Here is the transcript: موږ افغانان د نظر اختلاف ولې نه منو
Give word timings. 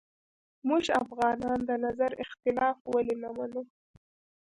موږ 0.67 0.83
افغانان 1.03 1.59
د 1.69 1.71
نظر 1.85 2.11
اختلاف 2.23 2.77
ولې 2.93 3.15
نه 3.21 3.29
منو 3.37 3.61